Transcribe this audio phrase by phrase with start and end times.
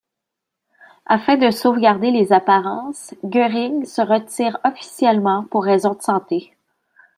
[1.05, 6.55] Afin de sauvegarder les apparences, Göring se retire officiellement pour raisons de santé.